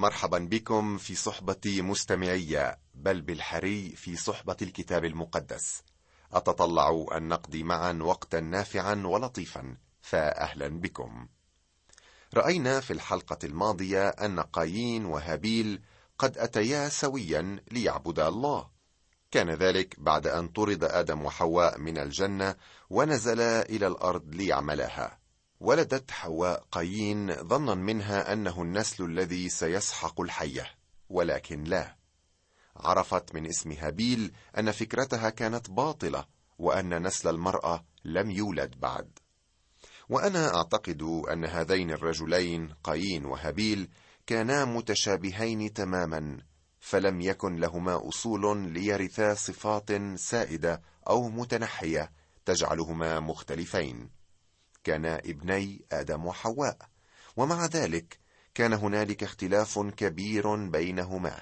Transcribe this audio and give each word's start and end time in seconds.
مرحبا 0.00 0.38
بكم 0.38 0.98
في 0.98 1.14
صحبة 1.14 1.82
مستمعية 1.82 2.78
بل 2.94 3.20
بالحري 3.22 3.90
في 3.96 4.16
صحبة 4.16 4.56
الكتاب 4.62 5.04
المقدس. 5.04 5.82
أتطلع 6.32 7.06
أن 7.16 7.28
نقضي 7.28 7.62
معا 7.62 7.98
وقتا 8.02 8.40
نافعا 8.40 9.02
ولطيفا 9.04 9.76
فأهلا 10.00 10.68
بكم. 10.68 11.28
رأينا 12.34 12.80
في 12.80 12.92
الحلقة 12.92 13.38
الماضية 13.44 14.08
أن 14.08 14.40
قايين 14.40 15.04
وهابيل 15.04 15.82
قد 16.18 16.38
أتيا 16.38 16.88
سويا 16.88 17.60
ليعبدا 17.72 18.28
الله. 18.28 18.70
كان 19.30 19.50
ذلك 19.50 20.00
بعد 20.00 20.26
أن 20.26 20.48
طرد 20.48 20.84
آدم 20.84 21.24
وحواء 21.24 21.78
من 21.78 21.98
الجنة 21.98 22.54
ونزلا 22.90 23.68
إلى 23.68 23.86
الأرض 23.86 24.34
ليعملاها 24.34 25.19
ولدت 25.60 26.10
حواء 26.10 26.66
قايين 26.72 27.34
ظنا 27.34 27.74
منها 27.74 28.32
أنه 28.32 28.62
النسل 28.62 29.04
الذي 29.04 29.48
سيسحق 29.48 30.20
الحية 30.20 30.66
ولكن 31.08 31.64
لا. 31.64 31.96
عرفت 32.76 33.34
من 33.34 33.46
اسم 33.46 33.72
هابيل 33.72 34.32
أن 34.58 34.70
فكرتها 34.70 35.30
كانت 35.30 35.70
باطلة 35.70 36.24
وأن 36.58 37.02
نسل 37.06 37.28
المرأة 37.28 37.84
لم 38.04 38.30
يولد 38.30 38.80
بعد. 38.80 39.18
وأنا 40.08 40.56
أعتقد 40.56 41.02
أن 41.32 41.44
هذين 41.44 41.90
الرجلين 41.90 42.74
قايين 42.84 43.24
وهابيل 43.24 43.88
كانا 44.26 44.64
متشابهين 44.64 45.72
تماما 45.72 46.38
فلم 46.80 47.20
يكن 47.20 47.56
لهما 47.56 48.08
أصول 48.08 48.72
ليرثا 48.72 49.34
صفات 49.34 49.90
سائدة 50.16 50.82
أو 51.08 51.28
متنحية 51.28 52.12
تجعلهما 52.44 53.20
مختلفين. 53.20 54.19
كانا 54.84 55.18
ابني 55.18 55.84
آدم 55.92 56.26
وحواء. 56.26 56.78
ومع 57.36 57.66
ذلك 57.66 58.18
كان 58.54 58.72
هنالك 58.72 59.22
اختلاف 59.22 59.78
كبير 59.78 60.68
بينهما. 60.68 61.40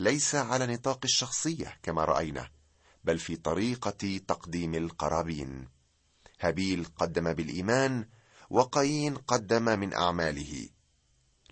ليس 0.00 0.34
على 0.34 0.66
نطاق 0.66 1.00
الشخصيه 1.04 1.78
كما 1.82 2.04
راينا 2.04 2.50
بل 3.04 3.18
في 3.18 3.36
طريقه 3.36 4.20
تقديم 4.28 4.74
القرابين. 4.74 5.68
هابيل 6.40 6.84
قدم 6.96 7.32
بالايمان 7.32 8.08
وقايين 8.50 9.14
قدم 9.14 9.64
من 9.64 9.94
اعماله. 9.94 10.68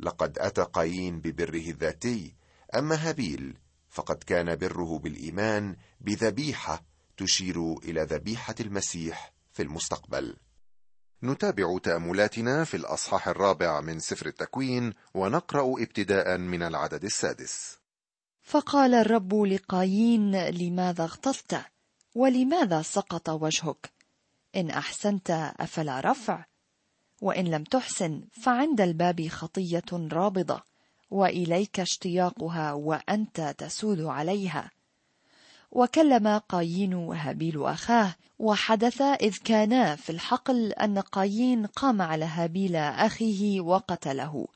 لقد 0.00 0.38
اتى 0.38 0.62
قايين 0.62 1.20
ببره 1.20 1.70
الذاتي. 1.70 2.34
اما 2.74 3.08
هابيل 3.08 3.58
فقد 3.90 4.16
كان 4.16 4.56
بره 4.56 4.98
بالايمان 4.98 5.76
بذبيحه 6.00 6.84
تشير 7.16 7.74
إلى 7.78 8.02
ذبيحه 8.02 8.54
المسيح 8.60 9.32
في 9.52 9.62
المستقبل. 9.62 10.36
نتابع 11.24 11.78
تأملاتنا 11.78 12.64
في 12.64 12.76
الأصحاح 12.76 13.28
الرابع 13.28 13.80
من 13.80 13.98
سفر 13.98 14.26
التكوين 14.26 14.92
ونقرأ 15.14 15.82
ابتداء 15.82 16.38
من 16.38 16.62
العدد 16.62 17.04
السادس. 17.04 17.78
فقال 18.42 18.94
الرب 18.94 19.34
لقايين 19.34 20.48
لماذا 20.48 21.04
اغتظت 21.04 21.60
ولماذا 22.14 22.82
سقط 22.82 23.28
وجهك؟ 23.28 23.92
إن 24.56 24.70
أحسنت 24.70 25.30
أفلا 25.60 26.00
رفع 26.00 26.44
وإن 27.22 27.44
لم 27.44 27.64
تحسن 27.64 28.24
فعند 28.42 28.80
الباب 28.80 29.28
خطية 29.28 29.84
رابضة 29.92 30.62
وإليك 31.10 31.80
اشتياقها 31.80 32.72
وأنت 32.72 33.54
تسود 33.58 34.00
عليها. 34.00 34.70
وكلم 35.74 36.38
قايين 36.38 36.94
هابيل 36.94 37.64
أخاه 37.66 38.14
وحدث 38.38 39.02
إذ 39.02 39.36
كانا 39.44 39.96
في 39.96 40.10
الحقل 40.10 40.72
أن 40.72 40.98
قايين 40.98 41.66
قام 41.66 42.02
على 42.02 42.24
هابيل 42.24 42.76
أخيه 42.76 43.60
وقتله. 43.60 44.46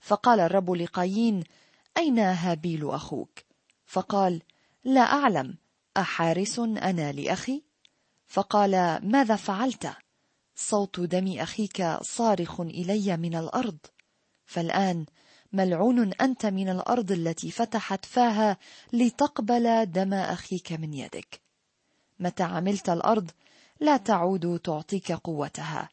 فقال 0.00 0.40
الرب 0.40 0.70
لقايين 0.70 1.44
أين 1.98 2.18
هابيل 2.18 2.90
أخوك؟ 2.90 3.38
فقال 3.86 4.42
لا 4.84 5.00
أعلم 5.00 5.54
أحارس 5.96 6.58
أنا 6.58 7.12
لأخي؟ 7.12 7.62
فقال 8.26 9.00
ماذا 9.02 9.36
فعلت؟ 9.36 9.92
صوت 10.56 11.00
دم 11.00 11.38
أخيك 11.38 11.98
صارخ 12.02 12.60
إلي 12.60 13.16
من 13.16 13.36
الأرض. 13.36 13.78
فالآن 14.46 15.06
ملعون 15.56 16.12
أنت 16.12 16.46
من 16.46 16.68
الأرض 16.68 17.12
التي 17.12 17.50
فتحت 17.50 18.04
فاها 18.04 18.56
لتقبل 18.92 19.86
دم 19.86 20.14
أخيك 20.14 20.72
من 20.72 20.94
يدك. 20.94 21.40
متى 22.20 22.42
عملت 22.42 22.88
الأرض 22.88 23.30
لا 23.80 23.96
تعود 23.96 24.58
تعطيك 24.58 25.12
قوتها. 25.12 25.88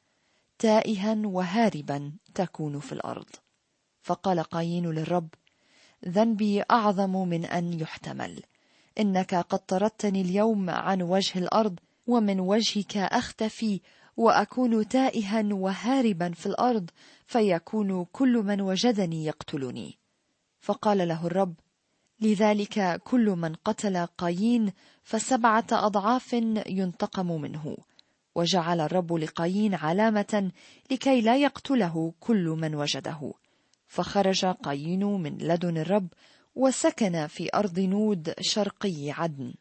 تائها 0.60 1.18
وهاربا 1.26 2.12
تكون 2.36 2.80
في 2.80 2.92
الأرض. 2.92 3.30
فقال 4.02 4.44
قايين 4.44 4.92
للرب 4.92 5.30
ذنبي 6.08 6.64
أعظم 6.72 7.28
من 7.28 7.46
أن 7.46 7.80
يحتمل. 7.80 8.44
إنك 9.00 9.36
قد 9.36 9.60
طردتني 9.60 10.22
اليوم 10.22 10.70
عن 10.70 11.02
وجه 11.02 11.40
الأرض 11.40 11.80
ومن 12.08 12.40
وجهك 12.40 12.98
أختفي 12.98 13.82
وأكون 14.18 14.88
تائها 14.88 15.54
وهاربا 15.54 16.32
في 16.32 16.46
الأرض 16.46 16.90
فيكون 17.28 18.06
كل 18.06 18.34
من 18.38 18.62
وجدني 18.62 19.26
يقتلني. 19.26 19.98
فقال 20.62 21.08
له 21.08 21.28
الرب 21.28 21.56
لذلك 22.22 23.02
كل 23.04 23.30
من 23.30 23.56
قتل 23.56 24.06
قايين 24.06 24.74
فسبعة 25.04 25.68
أضعاف 25.72 26.34
ينتقم 26.68 27.42
منه. 27.42 27.78
وجعل 28.36 28.82
الرب 28.82 29.14
لقايين 29.14 29.76
علامة 29.76 30.52
لكي 30.92 31.22
لا 31.22 31.38
يقتله 31.38 32.14
كل 32.20 32.46
من 32.46 32.76
وجده. 32.76 33.34
فخرج 33.88 34.46
قايين 34.46 35.04
من 35.06 35.38
لدن 35.38 35.78
الرب 35.78 36.08
وسكن 36.56 37.28
في 37.28 37.50
أرض 37.54 37.80
نود 37.80 38.34
شرقي 38.42 39.12
عدن. 39.12 39.54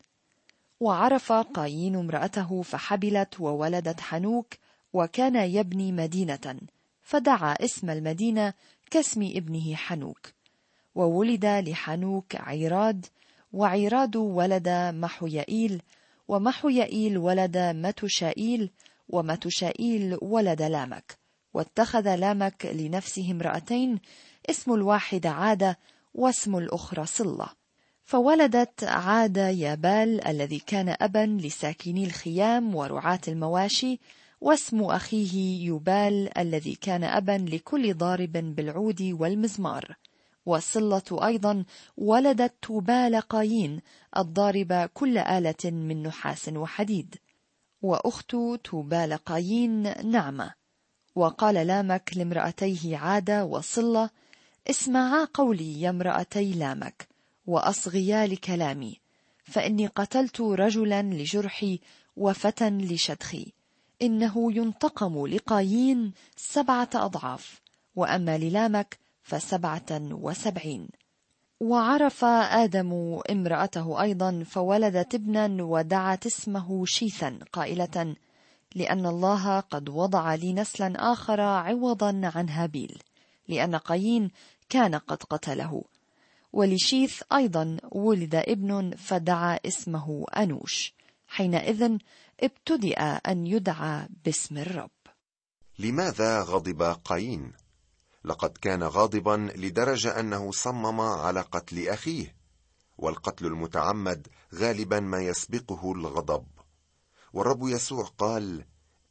وعرف 0.83 1.33
قايين 1.33 1.97
امرأته 1.97 2.63
فحبلت 2.63 3.41
وولدت 3.41 4.01
حنوك 4.01 4.55
وكان 4.93 5.37
يبني 5.37 5.93
مدينة 5.93 6.57
فدعا 7.03 7.53
اسم 7.53 7.91
المدينة 7.91 8.55
كاسم 8.91 9.23
ابنه 9.23 9.75
حنوك. 9.75 10.33
وولد 10.95 11.45
لحنوك 11.45 12.37
عيراد 12.37 13.07
وعيراد 13.53 14.17
ولد 14.17 14.69
محيائيل 14.95 15.83
ومحيائيل 16.29 17.19
ولد 17.19 17.59
متشائيل 17.59 18.71
ومتشائيل 19.09 20.19
ولد 20.23 20.63
لامك. 20.63 21.19
واتخذ 21.55 22.15
لامك 22.15 22.67
لنفسه 22.67 23.31
امرأتين 23.31 23.99
اسم 24.51 24.75
الواحد 24.75 25.27
عادة 25.27 25.79
واسم 26.15 26.57
الأخرى 26.57 27.07
صلة. 27.07 27.62
فولدت 28.05 28.85
عاد 28.85 29.37
يابال 29.37 30.27
الذي 30.27 30.59
كان 30.59 30.97
أبا 31.01 31.39
لساكني 31.43 32.05
الخيام 32.05 32.75
ورعاة 32.75 33.21
المواشي 33.29 34.01
واسم 34.41 34.83
أخيه 34.83 35.67
يبال 35.67 36.39
الذي 36.39 36.75
كان 36.75 37.05
أبا 37.05 37.47
لكل 37.49 37.95
ضارب 37.95 38.33
بالعود 38.33 39.03
والمزمار. 39.03 39.97
وصلة 40.47 41.03
أيضا 41.13 41.65
ولدت 41.97 42.55
توبال 42.63 43.21
قايين 43.21 43.81
الضارب 44.17 44.91
كل 44.95 45.19
آلة 45.19 45.71
من 45.71 46.03
نحاس 46.03 46.49
وحديد. 46.49 47.15
وأخت 47.83 48.37
توبال 48.65 49.13
قايين 49.17 50.07
نعمة. 50.11 50.55
وقال 51.15 51.55
لامك 51.55 52.11
لامرأتيه 52.17 52.97
عادة 52.97 53.45
وصلة 53.45 54.11
اسمعا 54.71 55.25
قولي 55.35 55.81
يا 55.81 55.91
امرأتي 55.91 56.53
لامك. 56.53 57.12
وأصغيا 57.53 58.27
لكلامي 58.27 59.01
فإني 59.45 59.87
قتلت 59.87 60.41
رجلا 60.41 61.03
لجرحي 61.03 61.81
وفتى 62.17 62.71
لشدخي. 62.71 63.53
إنه 64.03 64.53
ينتقم 64.53 65.27
لقايين 65.27 66.13
سبعة 66.37 66.91
أضعاف 66.95 67.61
وأما 67.97 68.39
للامك 68.39 68.99
فسبعة 69.23 69.91
وسبعين. 70.01 70.89
وعرف 71.61 72.25
آدم 72.65 73.21
امرأته 73.31 74.03
أيضا 74.03 74.45
فولدت 74.47 75.15
ابنا 75.15 75.65
ودعت 75.65 76.27
اسمه 76.27 76.87
شيثا 76.87 77.39
قائلة 77.53 78.17
لأن 78.75 79.07
الله 79.07 79.61
قد 79.61 79.89
وضع 79.89 80.35
لي 80.35 80.53
نسلا 80.53 81.13
آخر 81.13 81.41
عوضا 81.41 82.21
عن 82.35 82.49
هابيل 82.49 82.99
لأن 83.49 83.77
قايين 83.77 84.31
كان 84.69 84.95
قد 84.95 85.23
قتله. 85.23 85.83
ولشيث 86.53 87.23
أيضا 87.33 87.77
ولد 87.93 88.35
ابن 88.35 88.97
فدعا 88.97 89.59
اسمه 89.67 90.27
أنوش. 90.37 90.95
حينئذ 91.27 91.99
ابتدأ 92.41 93.01
أن 93.01 93.47
يدعى 93.47 94.09
باسم 94.25 94.59
الرب. 94.59 94.91
لماذا 95.79 96.43
غضب 96.43 96.83
قايين؟ 96.83 97.53
لقد 98.25 98.51
كان 98.51 98.83
غاضبا 98.83 99.53
لدرجة 99.57 100.21
أنه 100.21 100.53
صمم 100.53 101.01
على 101.01 101.41
قتل 101.41 101.89
أخيه 101.89 102.37
والقتل 102.99 103.47
المتعمد 103.47 104.29
غالبا 104.55 105.01
ما 105.01 105.19
يسبقه 105.19 105.93
الغضب. 105.93 106.47
والرب 107.33 107.69
يسوع 107.69 108.05
قال 108.05 108.65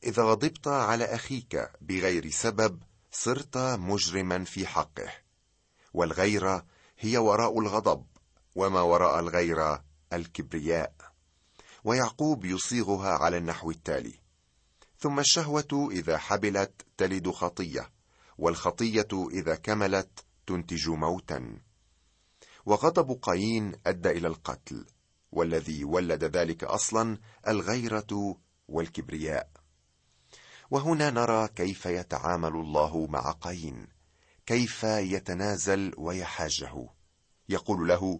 إذا 0.03 0.23
غضبت 0.23 0.67
على 0.67 1.05
أخيك 1.05 1.69
بغير 1.81 2.29
سبب 2.29 2.79
صرت 3.11 3.57
مجرما 3.57 4.43
في 4.43 4.67
حقه 4.67 5.11
والغيره 5.93 6.65
هي 7.03 7.17
وراء 7.17 7.59
الغضب 7.59 8.05
وما 8.55 8.81
وراء 8.81 9.19
الغيره 9.19 9.83
الكبرياء. 10.13 10.93
ويعقوب 11.83 12.45
يصيغها 12.45 13.09
على 13.09 13.37
النحو 13.37 13.71
التالي. 13.71 14.13
ثم 14.97 15.19
الشهوة 15.19 15.89
إذا 15.91 16.17
حبلت 16.17 16.85
تلد 16.97 17.29
خطية 17.29 17.91
والخطية 18.37 19.27
إذا 19.31 19.55
كملت 19.55 20.25
تنتج 20.47 20.89
موتا. 20.89 21.59
وغضب 22.65 23.19
قايين 23.21 23.71
أدى 23.87 24.09
إلى 24.09 24.27
القتل 24.27 24.85
والذي 25.31 25.83
ولد 25.83 26.23
ذلك 26.23 26.63
أصلا 26.63 27.17
الغيرة 27.47 28.37
والكبرياء. 28.67 29.49
وهنا 30.71 31.09
نرى 31.09 31.47
كيف 31.47 31.85
يتعامل 31.85 32.53
الله 32.53 33.07
مع 33.07 33.31
قايين. 33.31 33.87
كيف 34.51 34.83
يتنازل 34.83 35.93
ويحاجه؟ 35.97 36.87
يقول 37.49 37.87
له 37.87 38.19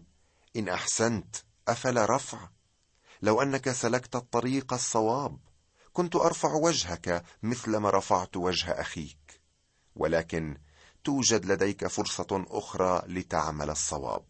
إن 0.56 0.68
أحسنت 0.68 1.36
افلا 1.68 2.16
رفع. 2.16 2.48
لو 3.22 3.42
أنك 3.42 3.70
سلكت 3.70 4.16
الطريق 4.16 4.72
الصواب 4.72 5.38
كنت 5.92 6.16
أرفع 6.16 6.52
وجهك 6.54 7.24
مثلما 7.42 7.90
رفعت 7.90 8.36
وجه 8.36 8.70
أخيك. 8.70 9.40
ولكن 9.96 10.58
توجد 11.04 11.44
لديك 11.44 11.86
فرصة 11.86 12.44
أخرى 12.50 13.02
لتعمل 13.06 13.70
الصواب. 13.70 14.24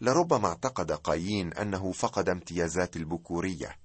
لربما 0.00 0.48
اعتقد 0.48 0.92
قايين 0.92 1.52
أنه 1.52 1.92
فقد 1.92 2.28
امتيازات 2.28 2.96
البكورية 2.96 3.78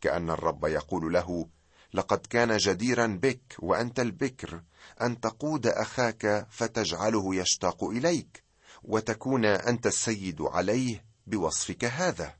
كأن 0.00 0.30
الرب 0.30 0.64
يقول 0.64 1.12
له 1.12 1.48
لقد 1.94 2.26
كان 2.30 2.56
جديرا 2.56 3.06
بك 3.06 3.56
وأنت 3.58 4.00
البكر 4.00 4.62
أن 5.02 5.20
تقود 5.20 5.66
أخاك 5.66 6.46
فتجعله 6.50 7.34
يشتاق 7.34 7.84
إليك 7.84 8.44
وتكون 8.82 9.44
أنت 9.44 9.86
السيد 9.86 10.42
عليه 10.42 11.04
بوصفك 11.26 11.84
هذا. 11.84 12.34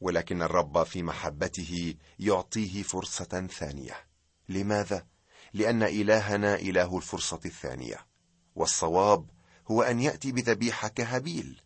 ولكن 0.00 0.42
الرب 0.42 0.82
في 0.82 1.02
محبته 1.02 1.94
يعطيه 2.18 2.82
فرصة 2.82 3.46
ثانية. 3.58 3.96
لماذا؟ 4.48 5.06
لأن 5.52 5.82
إلهنا 5.82 6.54
إله 6.54 6.96
الفرصة 6.96 7.40
الثانية. 7.44 8.06
والصواب 8.54 9.30
هو 9.70 9.82
أن 9.82 10.00
يأتي 10.00 10.32
بذبيحة 10.32 10.88
كهابيل. 10.88 11.60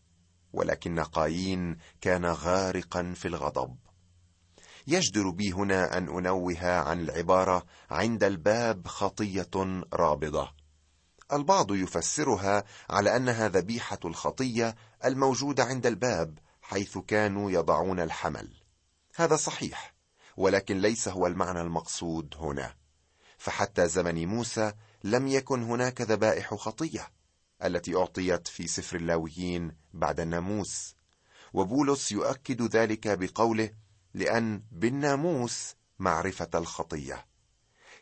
ولكن 0.52 1.00
قايين 1.00 1.78
كان 2.00 2.24
غارقا 2.24 3.12
في 3.16 3.28
الغضب. 3.28 3.76
يجدر 4.86 5.30
بي 5.30 5.52
هنا 5.52 5.98
أن 5.98 6.08
أنوه 6.08 6.66
عن 6.66 7.00
العبارة 7.00 7.66
عند 7.90 8.24
الباب 8.24 8.86
خطية 8.86 9.82
رابضة. 9.92 10.54
البعض 11.32 11.74
يفسرها 11.74 12.64
على 12.90 13.16
انها 13.16 13.48
ذبيحه 13.48 13.98
الخطية 14.04 14.76
الموجوده 15.04 15.64
عند 15.64 15.86
الباب 15.86 16.38
حيث 16.62 16.98
كانوا 16.98 17.50
يضعون 17.50 18.00
الحمل. 18.00 18.54
هذا 19.16 19.36
صحيح 19.36 19.94
ولكن 20.36 20.78
ليس 20.78 21.08
هو 21.08 21.26
المعنى 21.26 21.60
المقصود 21.60 22.34
هنا. 22.38 22.74
فحتى 23.38 23.88
زمن 23.88 24.26
موسى 24.26 24.72
لم 25.04 25.26
يكن 25.26 25.62
هناك 25.62 26.00
ذبائح 26.00 26.54
خطية 26.54 27.08
التي 27.64 27.96
أعطيت 27.96 28.48
في 28.48 28.66
سفر 28.66 28.96
اللاويين 28.96 29.72
بعد 29.92 30.20
الناموس 30.20 30.94
وبولس 31.52 32.12
يؤكد 32.12 32.76
ذلك 32.76 33.18
بقوله 33.18 33.70
لأن 34.14 34.62
بالناموس 34.72 35.74
معرفة 35.98 36.48
الخطية. 36.54 37.26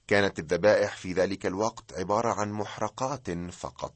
كانت 0.06 0.38
الذبائح 0.38 0.96
في 0.96 1.12
ذلك 1.12 1.46
الوقت 1.46 1.92
عبارة 1.92 2.40
عن 2.40 2.52
محرقات 2.52 3.30
فقط 3.50 3.94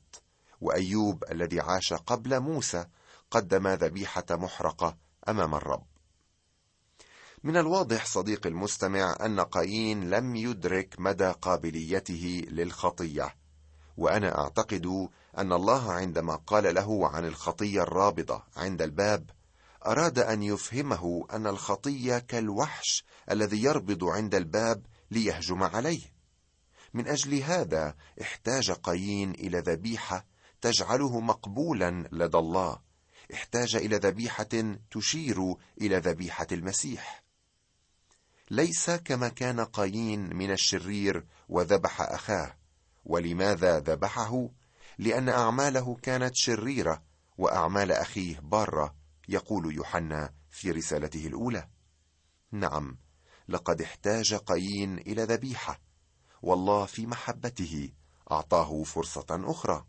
وأيوب 0.61 1.25
الذي 1.31 1.61
عاش 1.61 1.93
قبل 1.93 2.41
موسى 2.41 2.87
قدم 3.31 3.69
ذبيحة 3.69 4.25
محرقة 4.31 4.97
أمام 5.29 5.55
الرب. 5.55 5.87
من 7.45 7.57
الواضح 7.57 8.07
صديق 8.07 8.47
المستمع 8.47 9.17
أن 9.21 9.41
قايين 9.41 10.11
لم 10.11 10.37
يدرك 10.37 10.95
مدى 10.99 11.31
قابليته 11.31 12.43
للخطية 12.51 13.37
وأنا 13.97 14.39
أعتقد 14.39 15.09
أن 15.39 15.53
الله 15.53 15.93
عندما 15.93 16.37
قال 16.37 16.75
له 16.75 17.09
عن 17.09 17.25
الخطية 17.25 17.83
الرابضة 17.83 18.43
عند 18.57 18.83
الباب 18.83 19.31
أراد 19.87 20.19
أن 20.19 20.43
يفهمه 20.43 21.27
أن 21.33 21.47
الخطية 21.47 22.19
كالوحش 22.19 23.05
الذي 23.31 23.63
يربض 23.63 24.05
عند 24.05 24.35
الباب 24.35 24.87
ليهجم 25.11 25.63
عليه. 25.63 26.17
من 26.95 27.09
أجل 27.09 27.43
هذا 27.43 27.95
احتاج 28.23 28.71
قايين 28.71 29.31
إلى 29.31 29.59
ذبيحة 29.59 30.27
تجعله 30.61 31.21
مقبولا 31.21 32.09
لدى 32.13 32.39
الله. 32.39 32.79
احتاج 33.35 33.77
إلى 33.77 33.97
ذبيحة 33.97 34.77
تشير 34.91 35.55
إلى 35.81 35.97
ذبيحة 35.97 36.47
المسيح. 36.53 37.23
ليس 38.51 38.91
كما 38.91 39.29
كان 39.29 39.61
قايين 39.61 40.37
من 40.37 40.51
الشرير 40.51 41.25
وذبح 41.49 42.01
أخاه. 42.01 42.57
ولماذا 43.05 43.79
ذبحه؟ 43.79 44.49
لأن 44.99 45.29
أعماله 45.29 45.97
كانت 46.03 46.33
شريرة 46.35 47.03
وأعمال 47.39 47.93
أخيه 47.93 48.41
بارة. 48.41 48.95
يقول 49.29 49.75
يوحنا 49.75 50.35
في 50.51 50.71
رسالته 50.71 51.27
الأولى. 51.27 51.69
نعم 52.53 52.99
لقد 53.49 53.83
احتاج 53.83 54.35
قايين 54.35 54.99
إلى 54.99 55.23
ذبيحة 55.23 55.81
والله 56.43 56.87
في 56.87 57.07
محبته 57.07 57.93
أعطاه 58.31 58.83
فرصة 58.83 59.27
أخرى. 59.31 59.87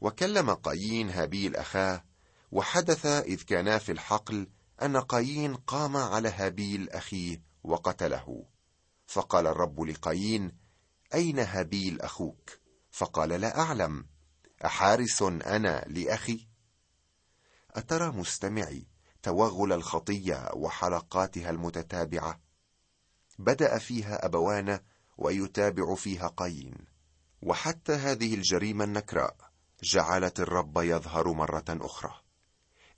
وكلم 0.00 0.50
قايين 0.50 1.10
هابيل 1.10 1.56
أخاه 1.56 2.04
وحدث 2.52 3.06
إذ 3.06 3.42
كانا 3.42 3.78
في 3.78 3.92
الحقل 3.92 4.48
أن 4.82 4.96
قايين 4.96 5.54
قام 5.54 5.96
على 5.96 6.28
هابيل 6.28 6.90
أخيه 6.90 7.42
وقتله. 7.64 8.44
فقال 9.06 9.46
الرب 9.46 9.80
لقايين 9.80 10.52
أين 11.14 11.38
هابيل 11.38 12.00
أخوك؟ 12.00 12.50
فقال 12.90 13.28
لا 13.28 13.60
أعلم 13.60 14.06
أحارس 14.64 15.22
أنا 15.22 15.84
لأخي؟ 15.88 16.48
أترى 17.70 18.10
مستمعي 18.10 18.86
توغل 19.22 19.72
الخطية 19.72 20.50
وحلقاتها 20.54 21.50
المتتابعة؟ 21.50 22.40
بدأ 23.38 23.78
فيها 23.78 24.26
ابوان 24.26 24.80
ويتابع 25.18 25.94
فيها 25.94 26.26
قايين 26.26 26.74
وحتى 27.42 27.92
هذه 27.92 28.34
الجريمة 28.34 28.84
النكراء 28.84 29.36
جعلت 29.82 30.40
الرب 30.40 30.78
يظهر 30.78 31.32
مرة 31.32 31.64
أخرى. 31.68 32.14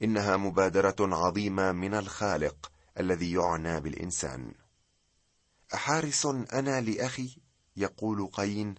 إنها 0.02 0.36
مبادرة 0.36 0.96
عظيمة 1.00 1.72
من 1.72 1.94
الخالق 1.94 2.72
الذي 3.00 3.32
يعنى 3.32 3.80
بالإنسان. 3.80 4.54
أحارس 5.74 6.26
أنا 6.26 6.80
لأخي؟ 6.80 7.36
يقول 7.76 8.26
قايين 8.26 8.74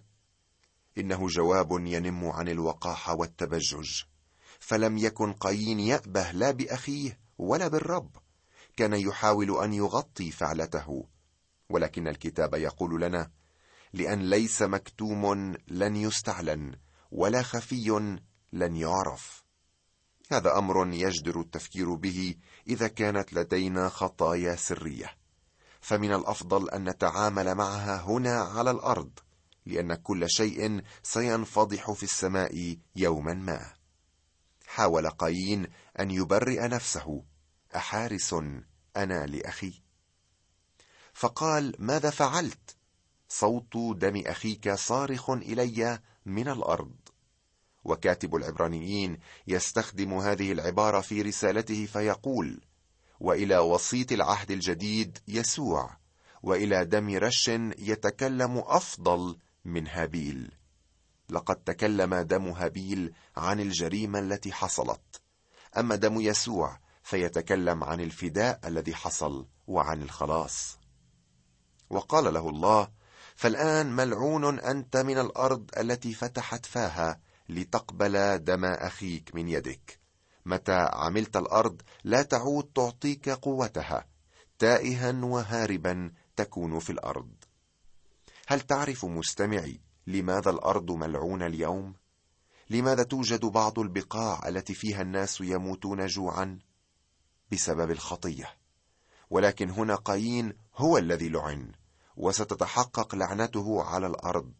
إنه 0.98 1.26
جواب 1.28 1.70
ينم 1.70 2.24
عن 2.24 2.48
الوقاحة 2.48 3.14
والتبجج. 3.14 4.02
فلم 4.62 4.98
يكن 4.98 5.32
قايين 5.32 5.80
يأبه 5.80 6.30
لا 6.30 6.50
بأخيه 6.50 7.18
ولا 7.38 7.68
بالرب. 7.68 8.16
كان 8.76 8.92
يحاول 8.92 9.64
أن 9.64 9.72
يغطي 9.72 10.30
فعلته. 10.30 11.06
ولكن 11.68 12.08
الكتاب 12.08 12.54
يقول 12.54 13.00
لنا 13.00 13.30
لأن 13.92 14.30
ليس 14.30 14.62
مكتوم 14.62 15.54
لن 15.68 15.96
يستعلن 15.96 16.74
ولا 17.10 17.42
خفي 17.42 18.18
لن 18.52 18.76
يعرف. 18.76 19.44
هذا 20.32 20.58
أمر 20.58 20.92
يجدر 20.92 21.40
التفكير 21.40 21.94
به 21.94 22.34
إذا 22.68 22.88
كانت 22.88 23.32
لدينا 23.32 23.88
خطايا 23.88 24.56
سرية. 24.56 25.16
فمن 25.80 26.12
الأفضل 26.12 26.70
أن 26.70 26.88
نتعامل 26.88 27.54
معها 27.54 28.02
هنا 28.02 28.40
على 28.40 28.70
الأرض 28.70 29.18
لأن 29.66 29.94
كل 29.94 30.30
شيء 30.30 30.82
سينفضح 31.02 31.92
في 31.92 32.02
السماء 32.02 32.76
يوما 32.96 33.34
ما. 33.34 33.81
حاول 34.72 35.10
قايين 35.10 35.66
أن 36.00 36.10
يبرئ 36.10 36.68
نفسه. 36.68 37.22
أحارس 37.76 38.34
أنا 38.96 39.26
لأخي. 39.26 39.82
فقال 41.12 41.74
ماذا 41.78 42.10
فعلت؟ 42.10 42.76
صوت 43.28 43.76
دم 43.76 44.22
أخيك 44.26 44.70
صارخ 44.74 45.30
إلي 45.30 46.00
من 46.26 46.48
الأرض. 46.48 46.96
وكاتب 47.84 48.34
العبرانيين 48.34 49.18
يستخدم 49.46 50.14
هذه 50.14 50.52
العبارة 50.52 51.00
في 51.00 51.22
رسالته 51.22 51.86
فيقول 51.86 52.60
وإلى 53.20 53.58
وسيط 53.58 54.12
العهد 54.12 54.50
الجديد 54.50 55.18
يسوع 55.28 55.96
وإلى 56.42 56.84
دم 56.84 57.16
رش 57.16 57.48
يتكلم 57.78 58.58
أفضل 58.58 59.38
من 59.64 59.88
هابيل. 59.88 60.61
لقد 61.32 61.56
تكلم 61.56 62.14
دم 62.14 62.48
هابيل 62.48 63.14
عن 63.36 63.60
الجريمة 63.60 64.18
التي 64.18 64.52
حصلت. 64.52 65.20
أما 65.78 65.96
دم 65.96 66.20
يسوع 66.20 66.78
فيتكلم 67.02 67.84
عن 67.84 68.00
الفداء 68.00 68.60
الذي 68.64 68.94
حصل 68.94 69.46
وعن 69.66 70.02
الخلاص. 70.02 70.78
وقال 71.90 72.34
له 72.34 72.48
الله 72.48 72.88
فالآن 73.36 73.96
ملعون 73.96 74.60
أنت 74.60 74.96
من 74.96 75.18
الأرض 75.18 75.70
التي 75.78 76.14
فتحت 76.14 76.66
فاها 76.66 77.20
لتقبل 77.48 78.44
دم 78.44 78.64
أخيك 78.64 79.34
من 79.34 79.48
يدك. 79.48 79.98
متى 80.46 80.88
عملت 80.92 81.36
الأرض 81.36 81.82
لا 82.04 82.22
تعود 82.22 82.64
تعطيك 82.74 83.28
قوتها 83.28 84.06
تائها 84.58 85.12
وهاربا 85.12 86.12
تكون 86.36 86.78
في 86.78 86.90
الأرض. 86.90 87.34
هل 88.46 88.60
تعرف 88.60 89.04
مستمعي 89.04 89.80
لماذا 90.06 90.50
الأرض 90.50 90.90
ملعونه 90.90 91.46
اليوم؟ 91.46 91.94
لماذا 92.70 93.02
توجد 93.02 93.44
بعض 93.44 93.78
البقاع 93.78 94.48
التي 94.48 94.74
فيها 94.74 95.02
الناس 95.02 95.40
يموتون 95.40 96.06
جوعا؟ 96.06 96.58
بسبب 97.52 97.90
الخطية. 97.90 98.56
ولكن 99.30 99.70
هنا 99.70 99.94
قايين 99.94 100.52
هو 100.76 100.98
الذي 100.98 101.28
لعن 101.28 101.72
وستتحقق 102.16 103.14
لعنته 103.14 103.82
على 103.82 104.06
الأرض. 104.06 104.52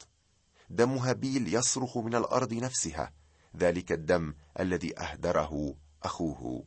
دم 0.70 0.90
هابيل 0.90 1.54
يصرخ 1.54 1.98
من 1.98 2.14
الأرض 2.14 2.54
نفسها 2.54 3.12
ذلك 3.56 3.92
الدم 3.92 4.34
الذي 4.60 4.98
أهدره 4.98 5.74
أخوه. 6.02 6.64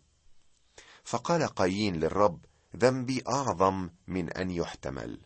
فقال 1.04 1.48
قايين 1.48 1.96
للرب 1.96 2.46
ذنبي 2.76 3.24
أعظم 3.28 3.90
من 4.08 4.30
أن 4.30 4.52
يحتمل. 4.52 5.22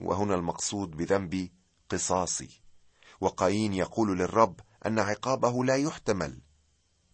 وهنا 0.00 0.34
المقصود 0.34 0.90
بذنبي 0.90 1.52
قصاصي. 1.88 2.65
وقايين 3.20 3.74
يقول 3.74 4.18
للرب 4.18 4.60
أن 4.86 4.98
عقابه 4.98 5.64
لا 5.64 5.76
يحتمل. 5.76 6.40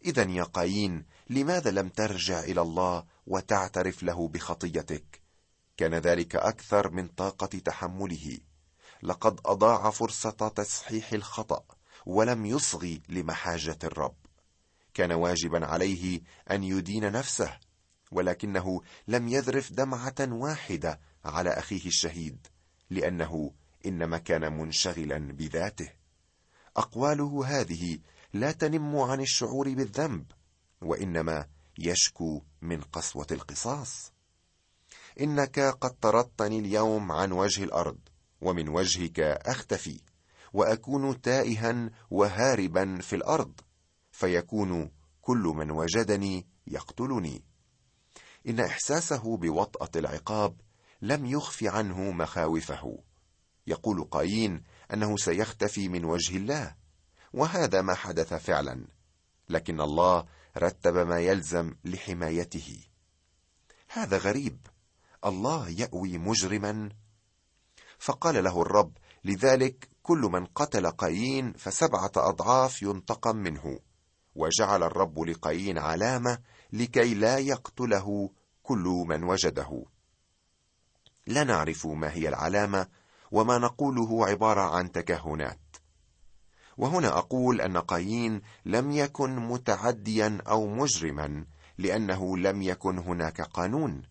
اذا 0.04 0.22
يا 0.22 0.42
قايين 0.42 1.06
لماذا 1.30 1.70
لم 1.70 1.88
ترجع 1.88 2.40
إلى 2.40 2.60
الله 2.62 3.04
وتعترف 3.26 4.02
له 4.02 4.28
بخطيتك؟ 4.28 5.22
كان 5.76 5.94
ذلك 5.94 6.36
أكثر 6.36 6.90
من 6.90 7.08
طاقة 7.08 7.58
تحمله. 7.58 8.38
لقد 9.02 9.40
أضاع 9.46 9.90
فرصة 9.90 10.30
تصحيح 10.30 11.12
الخطأ 11.12 11.64
ولم 12.06 12.46
يصغي 12.46 13.02
لمحاجة 13.08 13.78
الرب. 13.84 14.16
كان 14.94 15.12
واجبا 15.12 15.66
عليه 15.66 16.20
أن 16.50 16.64
يدين 16.64 17.12
نفسه 17.12 17.58
ولكنه 18.12 18.80
لم 19.08 19.28
يذرف 19.28 19.72
دمعة 19.72 20.14
واحدة 20.20 21.00
على 21.24 21.50
أخيه 21.50 21.86
الشهيد 21.86 22.46
لأنه 22.90 23.52
إنما 23.86 24.18
كان 24.18 24.58
منشغلا 24.58 25.18
بذاته. 25.18 25.88
أقواله 26.76 27.46
هذه 27.46 27.98
لا 28.32 28.52
تنم 28.52 28.96
عن 28.96 29.20
الشعور 29.20 29.74
بالذنب 29.74 30.32
وإنما 30.82 31.46
يشكو 31.78 32.42
من 32.62 32.80
قسوة 32.80 33.26
القصاص. 33.30 34.12
إنك 35.20 35.60
قد 35.60 35.90
طردتني 36.00 36.58
اليوم 36.58 37.12
عن 37.12 37.32
وجه 37.32 37.64
الأرض 37.64 37.98
ومن 38.40 38.68
وجهك 38.68 39.20
أختفي 39.20 40.00
وأكون 40.52 41.20
تائها 41.20 41.90
وهاربا 42.10 42.98
في 43.00 43.16
الأرض 43.16 43.60
فيكون 44.12 44.90
كل 45.22 45.52
من 45.56 45.70
وجدني 45.70 46.46
يقتلني. 46.66 47.44
إن 48.48 48.60
إحساسه 48.60 49.36
بوطأة 49.36 49.90
العقاب 49.96 50.60
لم 51.02 51.26
يخف 51.26 51.64
عنه 51.64 52.10
مخاوفه. 52.10 52.98
يقول 53.66 54.04
قايين 54.04 54.62
أنه 54.92 55.16
سيختفي 55.16 55.88
من 55.88 56.04
وجه 56.04 56.36
الله 56.36 56.74
وهذا 57.32 57.82
ما 57.82 57.94
حدث 57.94 58.34
فعلا 58.34 58.86
لكن 59.48 59.80
الله 59.80 60.24
رتب 60.58 60.96
ما 60.96 61.20
يلزم 61.20 61.74
لحمايته. 61.84 62.84
هذا 63.88 64.18
غريب 64.18 64.66
الله 65.24 65.68
يأوي 65.68 66.18
مجرما. 66.18 66.90
فقال 67.98 68.44
له 68.44 68.62
الرب 68.62 68.92
لذلك 69.24 69.88
كل 70.02 70.18
من 70.18 70.46
قتل 70.46 70.90
قايين 70.90 71.52
فسبعة 71.52 72.12
أضعاف 72.16 72.82
ينتقم 72.82 73.36
منه 73.36 73.78
وجعل 74.34 74.82
الرب 74.82 75.20
لقايين 75.20 75.78
علامة 75.78 76.38
لكي 76.72 77.14
لا 77.14 77.38
يقتله 77.38 78.30
كل 78.62 79.04
من 79.08 79.24
وجده. 79.24 79.84
لا 81.26 81.44
نعرف 81.44 81.86
ما 81.86 82.12
هي 82.12 82.28
العلامة 82.28 82.88
وما 83.32 83.58
نقوله 83.58 84.26
عبارة 84.26 84.60
عن 84.60 84.92
تكهنات. 84.92 85.58
وهنا 86.76 87.18
أقول 87.18 87.60
أن 87.60 87.76
قايين 87.78 88.42
لم 88.64 88.90
يكن 88.90 89.36
متعديا 89.36 90.38
أو 90.48 90.66
مجرما 90.66 91.46
لأنه 91.78 92.36
لم 92.36 92.62
يكن 92.62 92.98
هناك 92.98 93.40
قانون. 93.40 94.02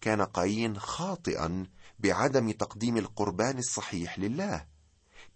كان 0.00 0.22
قايين 0.22 0.78
خاطئا 0.78 1.66
بعدم 1.98 2.50
تقديم 2.50 2.96
القربان 2.96 3.58
الصحيح 3.58 4.18
لله. 4.18 4.66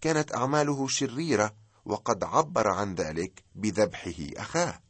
كانت 0.01 0.35
أعماله 0.35 0.87
شريرة 0.87 1.55
وقد 1.85 2.23
عبر 2.23 2.67
عن 2.67 2.95
ذلك 2.95 3.43
بذبحه 3.55 4.29
أخاه. 4.37 4.81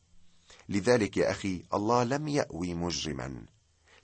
لذلك 0.70 1.18
يا 1.18 1.32
أخي 1.32 1.64
الله 1.74 2.04
لم 2.04 2.28
يأوي 2.28 2.74
مجرما. 2.74 3.46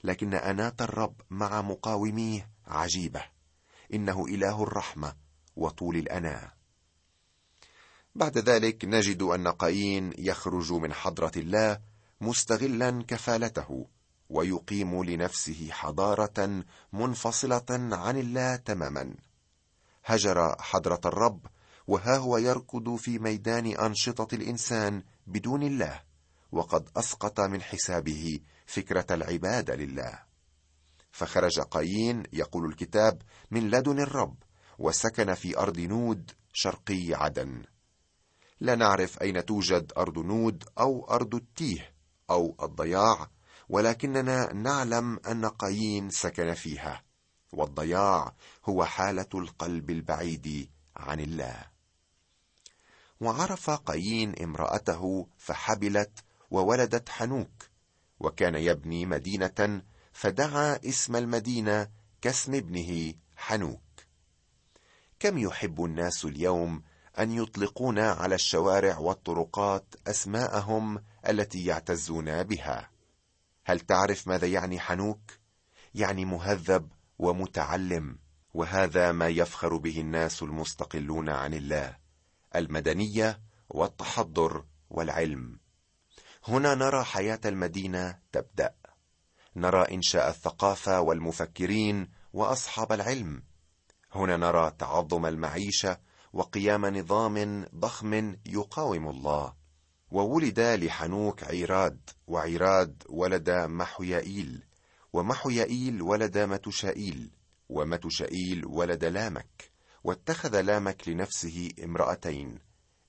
لكن 0.03 0.33
اناه 0.33 0.73
الرب 0.81 1.21
مع 1.29 1.61
مقاوميه 1.61 2.49
عجيبة. 2.67 3.36
إنه 3.93 4.25
إله 4.25 4.63
الرحمة 4.63 5.13
وطول 5.55 5.95
الأناة. 5.97 6.51
بعد 8.15 8.37
ذلك 8.37 8.85
نجد 8.85 9.21
أن 9.21 9.47
قايين 9.47 10.13
يخرج 10.17 10.73
من 10.73 10.93
حضرة 10.93 11.31
الله 11.37 11.79
مستغلا 12.21 13.03
كفالته 13.07 13.87
ويقيم 14.29 15.03
لنفسه 15.03 15.69
حضارة 15.71 16.63
منفصلة 16.93 17.65
عن 17.69 18.17
الله 18.17 18.55
تماما. 18.55 19.15
هجر 20.05 20.55
حضرة 20.59 21.01
الرب 21.05 21.45
وها 21.87 22.17
هو 22.17 22.37
يركض 22.37 22.95
في 22.95 23.19
ميدان 23.19 23.65
أنشطة 23.65 24.35
الإنسان 24.35 25.03
بدون 25.27 25.63
الله 25.63 26.01
وقد 26.51 26.89
أسقط 26.97 27.39
من 27.39 27.61
حسابه 27.61 28.39
فكرة 28.65 29.05
العبادة 29.11 29.75
لله. 29.75 30.26
فخرج 31.17 31.59
قايين 31.59 32.23
يقول 32.33 32.65
الكتاب 32.65 33.21
من 33.51 33.69
لدن 33.69 33.99
الرب 33.99 34.35
وسكن 34.79 35.33
في 35.33 35.57
أرض 35.57 35.79
نود 35.79 36.31
شرقي 36.53 37.13
عدن. 37.13 37.63
لا 38.59 38.75
نعرف 38.75 39.21
أين 39.21 39.45
توجد 39.45 39.93
أرض 39.97 40.19
نود 40.19 40.63
أو 40.79 41.07
أرض 41.09 41.35
التيه 41.35 41.93
أو 42.29 42.55
الضياع 42.63 43.29
ولكننا 43.69 44.53
نعلم 44.53 45.19
أن 45.27 45.45
قايين 45.45 46.09
سكن 46.09 46.53
فيها 46.53 47.03
والضياع 47.53 48.35
هو 48.65 48.85
حالة 48.85 49.29
القلب 49.35 49.89
البعيد 49.89 50.69
عن 50.95 51.19
الله. 51.19 51.65
وعرف 53.21 53.69
قايين 53.69 54.43
امرأته 54.43 55.27
فحبلت 55.37 56.23
وولدت 56.51 57.09
حنوك 57.09 57.69
وكان 58.19 58.55
يبني 58.55 59.05
مدينة 59.05 59.81
فدعا 60.17 60.79
اسم 60.85 61.15
المدينة 61.15 61.87
كاسم 62.21 62.53
ابنه 62.53 63.13
حنوك. 63.35 63.81
كم 65.19 65.37
يحب 65.37 65.83
الناس 65.83 66.25
اليوم 66.25 66.83
أن 67.19 67.31
يطلقون 67.31 67.99
على 67.99 68.35
الشوارع 68.35 68.97
والطرقات 68.97 69.95
أسماءهم 70.07 71.03
التي 71.29 71.65
يعتزون 71.65 72.43
بها؟ 72.43 72.89
هل 73.65 73.79
تعرف 73.79 74.27
ماذا 74.27 74.47
يعني 74.47 74.79
حنوك؟ 74.79 75.31
يعني 75.95 76.25
مهذب 76.25 76.89
ومتعلم 77.19 78.19
وهذا 78.53 79.11
ما 79.11 79.27
يفخر 79.27 79.77
به 79.77 80.01
الناس 80.01 80.43
المستقلون 80.43 81.29
عن 81.29 81.53
الله 81.53 81.97
المدنية 82.55 83.41
والتحضر 83.69 84.65
والعلم. 84.89 85.59
هنا 86.47 86.75
نرى 86.75 87.03
حياة 87.03 87.41
المدينة 87.45 88.19
تبدأ. 88.31 88.73
نرى 89.57 89.81
انشاء 89.91 90.29
الثقافة 90.29 91.01
والمفكرين 91.01 92.09
وأصحاب 92.33 92.91
العلم. 92.91 93.43
هنا 94.11 94.37
نرى 94.37 94.71
تعظم 94.79 95.25
المعيشة 95.25 95.97
وقيام 96.33 96.85
نظام 96.85 97.65
ضخم 97.75 98.35
يقاوم 98.45 99.07
الله. 99.09 99.53
وولد 100.11 100.59
لحنوك 100.59 101.43
عيراد 101.43 102.09
وعيراد 102.27 103.03
ولد 103.09 103.49
محيائيل 103.49 104.63
ومحيائيل 105.13 106.01
ولد 106.01 106.37
متشائيل 106.37 107.31
ومتشائيل 107.69 108.65
ولد 108.65 109.05
لامك 109.05 109.71
واتخذ 110.03 110.61
لامك 110.61 111.07
لنفسه 111.07 111.69
امرأتين 111.83 112.59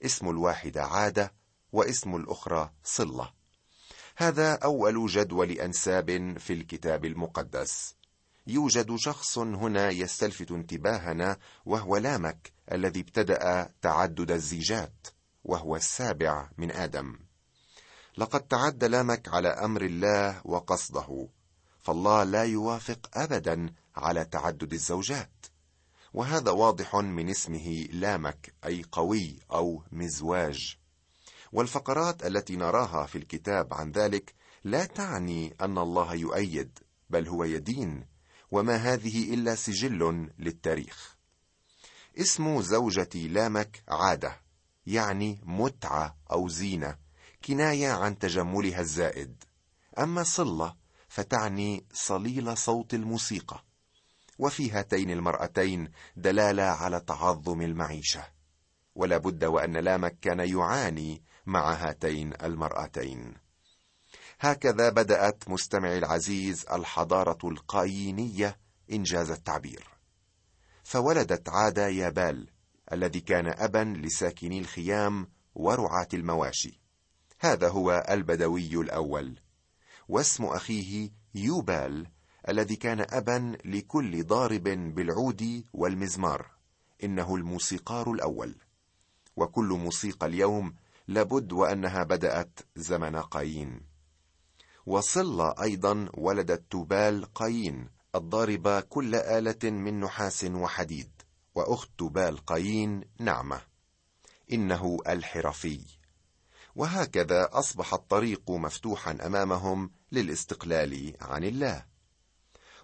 اسم 0.05 0.29
الواحدة 0.29 0.85
عادة 0.85 1.33
واسم 1.73 2.17
الأخرى 2.17 2.71
صلة. 2.85 3.38
هذا 4.21 4.55
أول 4.55 5.07
جدول 5.07 5.51
أنساب 5.51 6.39
في 6.39 6.53
الكتاب 6.53 7.05
المقدس. 7.05 7.95
يوجد 8.47 8.97
شخص 8.97 9.39
هنا 9.39 9.91
يستلفت 9.91 10.51
انتباهنا 10.51 11.37
وهو 11.67 11.97
لامك 11.97 12.53
الذي 12.73 13.01
ابتدأ 13.01 13.71
تعدد 13.83 14.31
الزيجات 14.31 15.07
وهو 15.45 15.77
السابع 15.77 16.51
من 16.59 16.71
آدم. 16.71 17.19
لقد 18.17 18.41
تعدى 18.41 18.89
لامك 18.89 19.29
على 19.29 19.49
أمر 19.49 19.83
الله 19.83 20.41
وقصده 20.45 21.29
فالله 21.81 22.25
لا 22.25 22.45
يوافق 22.45 23.11
ابدا 23.15 23.73
على 23.97 24.25
تعدد 24.25 24.73
الزوجات. 24.73 25.47
وهذا 26.15 26.51
واضح 26.51 26.97
من 26.97 27.29
اسمه 27.29 27.87
لامك 27.93 28.55
أي 28.65 28.85
قوي 28.93 29.39
أو 29.53 29.83
مزواج. 29.93 30.79
والفقرات 31.53 32.27
التي 32.27 32.57
نراها 32.57 33.07
في 33.07 33.19
الكتاب 33.19 33.75
عن 33.75 33.91
ذلك 33.91 34.35
لا 34.65 34.85
تعني 34.85 35.55
أن 35.61 35.79
الله 35.79 36.15
يؤيد 36.15 36.79
بل 37.11 37.29
هو 37.29 37.45
يدين 37.45 38.07
وما 38.51 38.77
هذه 38.77 39.35
إلا 39.35 39.55
سجل 39.55 40.31
للتاريخ. 40.39 41.17
اسم 42.19 42.63
زوجة 42.63 43.09
لامك 43.15 43.83
عادة 43.89 44.41
يعني 44.87 45.41
متعة 45.43 46.17
أو 46.33 46.49
زينة 46.49 46.97
كناية 47.45 47.89
عن 47.89 48.19
تجملها 48.19 48.81
الزائد. 48.81 49.45
أما 49.99 50.23
صلة 50.23 50.77
فتعني 51.09 51.85
صليل 51.93 52.59
صوت 52.59 52.95
الموسيقى 52.95 53.65
وفي 54.39 54.71
هاتين 54.71 55.11
المرأتين 55.11 55.91
دلالة 56.17 56.63
على 56.63 57.01
تعظم 57.01 57.63
المعيشة. 57.63 58.25
ولا 58.95 59.19
بد 59.19 59.45
وأن 59.45 59.77
لامك 59.77 60.19
كان 60.21 60.41
يعاني 60.41 61.23
مع 61.49 61.73
هاتين 61.73 62.33
المرأتين. 62.43 63.35
هكذا 64.41 64.91
بدأت 64.91 65.49
مستمعي 65.49 65.99
العزيز 65.99 66.67
الحضارة 66.73 67.49
القايينية 67.49 68.59
إنجاز 68.93 69.31
التعبير. 69.31 69.89
فولدت 70.85 71.49
عاد 71.49 71.79
يابال 71.79 72.51
الذي 72.93 73.21
كان 73.21 73.47
أبا 73.47 73.85
لساكني 73.85 74.59
الخيام 74.59 75.29
ورعاة 75.55 76.09
المواشي. 76.15 76.81
هذا 77.41 77.69
هو 77.69 78.07
البدوي 78.11 78.75
الأول. 78.75 79.41
واسم 80.09 80.45
أخيه 80.45 81.11
يوبال 81.35 82.07
الذي 82.49 82.77
كان 82.77 83.07
أبا 83.11 83.59
لكل 83.65 84.25
ضارب 84.25 84.63
بالعود 84.95 85.65
والمزمار. 85.73 86.51
إنه 87.05 87.37
الموسيقار 87.37 88.13
الأول. 88.13 88.55
وكل 89.37 89.69
موسيقى 89.69 90.27
اليوم 90.27 90.75
لابد 91.09 91.53
وأنها 91.53 92.03
بدأت 92.03 92.61
زمن 92.77 93.17
قايين. 93.17 93.81
وصلة 94.87 95.55
أيضا 95.63 96.09
ولدت 96.15 96.63
توبال 96.71 97.35
قايين 97.35 97.89
الضاربة 98.15 98.81
كل 98.81 99.15
آلة 99.15 99.71
من 99.71 100.01
نحاس 100.01 100.45
وحديد 100.45 101.11
وأخت 101.55 101.91
توبال 101.99 102.37
قايين 102.37 103.05
نعمة. 103.21 103.61
إنه 104.53 104.99
الحرفي. 105.09 105.81
وهكذا 106.77 107.49
أصبح 107.53 107.95
الطريق 107.95 108.51
مفتوحا 108.51 109.19
أمامهم 109.27 109.91
للاستقلال 110.13 111.17
عن 111.21 111.45
الله. 111.45 111.85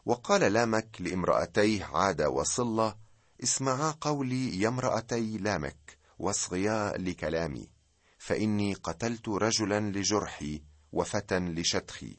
وقال 0.06 0.52
لامك 0.52 0.96
لامرأتيه 1.00 1.84
عاد 1.84 2.22
وصلة 2.22 2.96
اسمعا 3.42 3.90
قولي 4.00 4.60
يا 4.60 4.68
امرأتي 4.68 5.38
لامك 5.38 5.98
واصغيا 6.18 6.92
لكلامي. 6.98 7.73
فإني 8.24 8.74
قتلت 8.74 9.28
رجلا 9.28 9.80
لجرحي 9.80 10.62
وفتى 10.92 11.38
لشتخي. 11.38 12.16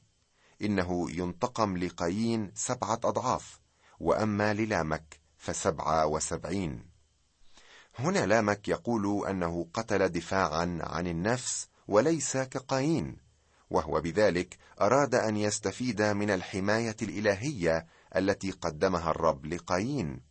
إنه 0.62 1.12
ينتقم 1.12 1.78
لقايين 1.78 2.52
سبعة 2.56 3.00
أضعاف 3.04 3.60
وأما 4.00 4.54
للامك 4.54 5.20
فسبعة 5.38 6.06
وسبعين. 6.06 6.86
هنا 7.96 8.26
لامك 8.26 8.68
يقول 8.68 9.28
أنه 9.28 9.68
قتل 9.74 10.10
دفاعا 10.10 10.80
عن 10.82 11.08
النفس 11.08 11.68
وليس 11.88 12.38
كقايين 12.38 13.18
وهو 13.70 14.02
بذلك 14.02 14.58
أراد 14.82 15.16
أن 15.16 15.38
يستفيد 15.38 16.02
من 16.02 16.30
الحماية 16.30 16.96
الإلهية 17.02 17.86
التي 18.16 18.52
قدمها 18.52 19.12
الرب 19.12 19.46
لقايين 19.46 20.22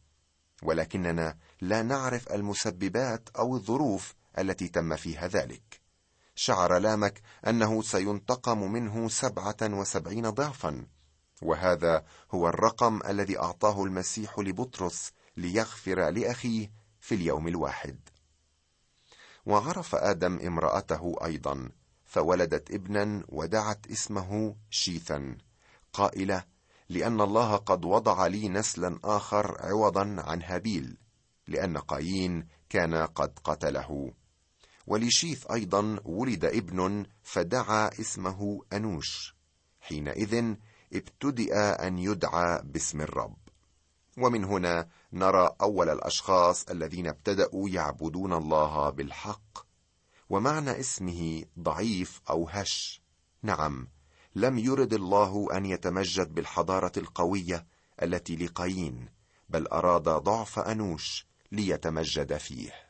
ولكننا 0.62 1.38
لا 1.60 1.82
نعرف 1.82 2.32
المسببات 2.32 3.28
أو 3.38 3.56
الظروف 3.56 4.14
التي 4.38 4.68
تم 4.68 4.96
فيها 4.96 5.28
ذلك. 5.28 5.80
شعر 6.34 6.78
لامك 6.78 7.20
أنه 7.46 7.82
سينتقم 7.82 8.72
منه 8.72 9.08
سبعة 9.08 9.56
وسبعين 9.62 10.30
ضعفا 10.30 10.86
وهذا 11.42 12.04
هو 12.34 12.48
الرقم 12.48 13.00
الذي 13.08 13.38
أعطاه 13.38 13.84
المسيح 13.84 14.38
لبطرس 14.38 15.12
ليغفر 15.36 16.10
لأخيه 16.10 16.72
في 17.00 17.14
اليوم 17.14 17.48
الواحد. 17.48 17.98
وعرف 19.46 19.94
آدم 19.94 20.38
امرأته 20.46 21.16
أيضا 21.24 21.70
فولدت 22.04 22.70
ابنا 22.70 23.22
ودعت 23.28 23.86
اسمه 23.86 24.56
شيثا 24.70 25.38
قائلة 25.92 26.44
لأن 26.88 27.20
الله 27.20 27.56
قد 27.56 27.84
وضع 27.84 28.26
لي 28.26 28.48
نسلا 28.48 28.98
آخر 29.04 29.56
عوضا 29.60 30.16
عن 30.18 30.42
هابيل 30.42 30.96
لأن 31.48 31.78
قايين 31.78 32.48
كان 32.68 32.94
قد 32.94 33.38
قتله 33.44 34.12
ولشيث 34.86 35.50
أيضا 35.50 36.00
ولد 36.04 36.44
ابن 36.44 37.06
فدعا 37.22 37.90
اسمه 38.00 38.60
أنوش. 38.72 39.34
حينئذ 39.80 40.54
ابتدأ 40.92 41.86
أن 41.86 41.98
يدعى 41.98 42.62
باسم 42.64 43.00
الرب. 43.00 43.36
ومن 44.18 44.44
هنا 44.44 44.88
نرى 45.12 45.50
أول 45.60 45.88
الأشخاص 45.88 46.68
الذين 46.68 47.06
ابتدأوا 47.06 47.68
يعبدون 47.68 48.32
الله 48.32 48.90
بالحق 48.90 49.66
ومعنى 50.30 50.80
اسمه 50.80 51.44
ضعيف 51.58 52.20
أو 52.30 52.48
هش. 52.48 53.02
نعم 53.42 53.88
لم 54.34 54.58
يرد 54.58 54.92
الله 54.92 55.48
أن 55.56 55.66
يتمجد 55.66 56.34
بالحضارة 56.34 56.92
القوية 56.96 57.66
التي 58.02 58.36
لقايين 58.36 59.08
بل 59.48 59.66
أراد 59.66 60.02
ضعف 60.02 60.58
أنوش 60.58 61.26
ليتمجد 61.52 62.36
فيه. 62.36 62.83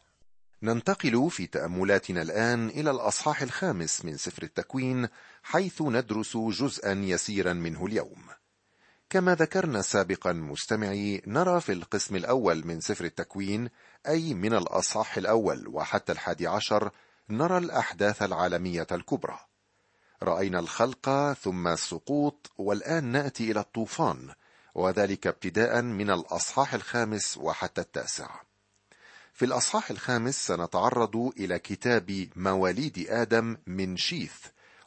ننتقل 0.64 1.31
في 1.31 1.46
تأملاتنا 1.46 2.22
الآن 2.22 2.68
إلى 2.68 2.90
الأصحاح 2.90 3.42
الخامس 3.42 4.05
من 4.05 4.16
سفر 4.16 4.42
التكوين 4.42 5.09
حيث 5.42 5.83
ندرس 5.83 6.37
جزءا 6.37 6.92
يسيرا 6.92 7.53
منه 7.53 7.87
اليوم. 7.87 8.22
كما 9.11 9.35
ذكرنا 9.35 9.83
سابقا 9.83 10.33
مستمعي 10.33 11.22
نرى 11.27 11.61
في 11.61 11.72
القسم 11.72 12.16
الأول 12.16 12.66
من 12.66 12.81
سفر 12.81 13.05
التكوين 13.05 13.70
أي 14.09 14.35
من 14.35 14.55
الأصحاح 14.55 15.16
الأول 15.16 15.68
وحتى 15.68 16.12
الحادي 16.12 16.46
عشر 16.46 16.90
نرى 17.31 17.59
الأحداث 17.59 18.22
العالمية 18.22 18.87
الكبرى. 18.92 19.38
رأينا 20.22 20.59
الخلق 20.59 21.33
ثم 21.33 21.68
السقوط 21.68 22.53
والآن 22.59 23.05
نأتي 23.05 23.50
إلى 23.50 23.61
الطوفان 23.61 24.33
وذلك 24.74 25.27
ابتداء 25.27 25.83
من 25.83 26.11
الأصحاح 26.11 26.74
الخامس 26.74 27.37
وحتى 27.37 27.81
التاسع. 27.81 28.43
في 29.35 29.44
الأصحاح 29.44 29.90
الخامس 29.90 30.47
سنتعرض 30.47 31.16
إلى 31.16 31.59
كتاب 31.59 32.29
مواليد 32.37 33.07
آدم 33.09 33.57
من 33.66 33.97
شيث 33.97 34.35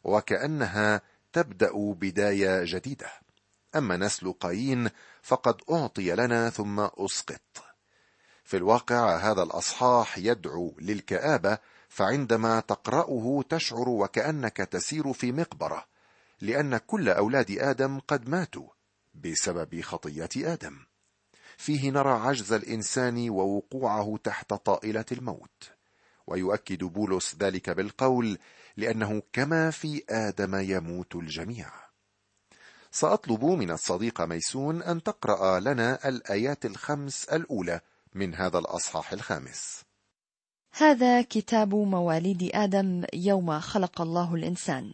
وكأنها 0.03 1.01
تبدأ 1.33 1.71
بداية 1.73 2.63
جديدة. 2.63 3.11
أما 3.75 3.97
نسل 3.97 4.33
قايين 4.33 4.89
فقد 5.21 5.61
أعطي 5.71 6.15
لنا 6.15 6.49
ثم 6.49 6.79
أسقط. 6.79 7.63
في 8.43 8.57
الواقع 8.57 9.17
هذا 9.17 9.43
الأصحاح 9.43 10.17
يدعو 10.17 10.75
للكآبة 10.79 11.57
فعندما 11.89 12.59
تقرأه 12.59 13.43
تشعر 13.49 13.89
وكأنك 13.89 14.57
تسير 14.57 15.13
في 15.13 15.31
مقبرة 15.31 15.85
لأن 16.41 16.77
كل 16.77 17.09
أولاد 17.09 17.51
آدم 17.51 17.99
قد 17.99 18.29
ماتوا 18.29 18.67
بسبب 19.15 19.81
خطية 19.81 20.53
آدم. 20.53 20.86
فيه 21.57 21.91
نرى 21.91 22.11
عجز 22.11 22.53
الإنسان 22.53 23.29
ووقوعه 23.29 24.19
تحت 24.23 24.53
طائلة 24.53 25.05
الموت. 25.11 25.71
ويؤكد 26.27 26.83
بولس 26.83 27.35
ذلك 27.39 27.69
بالقول 27.69 28.37
لأنه 28.77 29.21
كما 29.33 29.71
في 29.71 30.03
آدم 30.09 30.55
يموت 30.55 31.15
الجميع. 31.15 31.69
سأطلب 32.91 33.45
من 33.45 33.71
الصديق 33.71 34.21
ميسون 34.21 34.83
أن 34.83 35.03
تقرأ 35.03 35.59
لنا 35.59 36.09
الآيات 36.09 36.65
الخمس 36.65 37.25
الأولى 37.25 37.81
من 38.15 38.35
هذا 38.35 38.59
الأصحاح 38.59 39.13
الخامس. 39.13 39.83
هذا 40.71 41.21
كتاب 41.21 41.75
مواليد 41.75 42.51
آدم 42.53 43.03
يوم 43.13 43.59
خلق 43.59 44.01
الله 44.01 44.35
الإنسان 44.35 44.91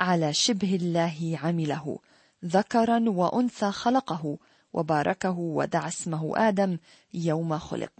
على 0.00 0.32
شبه 0.32 0.74
الله 0.74 1.38
عمله 1.42 1.98
ذكرا 2.44 3.04
وأنثى 3.06 3.72
خلقه 3.72 4.38
وباركه 4.76 5.38
ودعا 5.38 5.88
اسمه 5.88 6.48
آدم 6.48 6.78
يوم 7.14 7.58
خلق. 7.58 7.92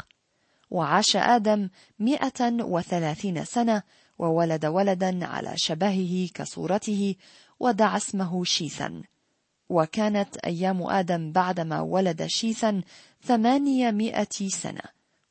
وعاش 0.71 1.17
آدم 1.17 1.69
مئة 1.99 2.41
وثلاثين 2.63 3.45
سنة 3.45 3.83
وولد 4.19 4.67
ولدا 4.67 5.27
على 5.27 5.53
شبهه 5.57 6.29
كصورته 6.35 7.15
ودعا 7.61 7.97
اسمه 7.97 8.45
شيثا. 8.45 9.03
وكانت 9.69 10.37
أيام 10.37 10.83
آدم 10.83 11.33
بعدما 11.33 11.81
ولد 11.81 12.27
شيثا 12.27 12.83
ثمانيمائة 13.23 14.49
سنة. 14.49 14.83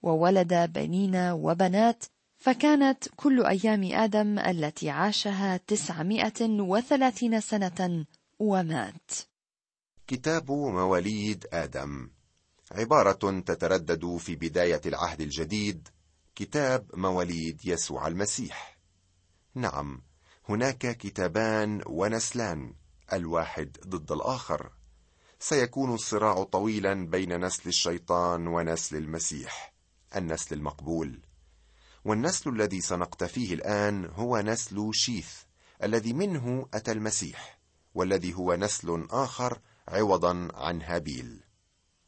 وولد 0.03 0.53
بنين 0.73 1.15
وبنات 1.15 2.03
فكانت 2.37 3.03
كل 3.15 3.45
أيام 3.45 3.83
آدم 3.83 4.39
التي 4.39 4.89
عاشها 4.89 5.57
تسعمائة 5.57 6.41
وثلاثين 6.41 7.41
سنة 7.41 8.05
ومات. 8.39 9.11
كتاب 10.07 10.51
مواليد 10.51 11.47
آدم. 11.53 12.09
عبارة 12.71 13.39
تتردد 13.39 14.17
في 14.17 14.35
بداية 14.35 14.81
العهد 14.85 15.21
الجديد 15.21 15.87
كتاب 16.35 16.85
مواليد 16.93 17.65
يسوع 17.65 18.07
المسيح. 18.07 18.77
نعم 19.55 20.01
هناك 20.49 20.97
كتابان 20.97 21.81
ونسلان 21.85 22.73
الواحد 23.13 23.77
ضد 23.87 24.11
الآخر. 24.11 24.71
سيكون 25.39 25.93
الصراع 25.93 26.43
طويلا 26.43 27.07
بين 27.07 27.45
نسل 27.45 27.69
الشيطان 27.69 28.47
ونسل 28.47 28.95
المسيح 28.97 29.73
النسل 30.15 30.55
المقبول. 30.55 31.21
والنسل 32.05 32.49
الذي 32.49 32.81
سنقتفيه 32.81 33.53
الآن 33.53 34.05
هو 34.05 34.41
نسل 34.41 34.89
شيث 34.93 35.33
الذي 35.83 36.13
منه 36.13 36.67
أتى 36.73 36.91
المسيح 36.91 37.59
والذي 37.95 38.33
هو 38.33 38.55
نسل 38.55 39.07
آخر 39.09 39.59
عوضا 39.87 40.47
عن 40.53 40.81
هابيل. 40.81 41.43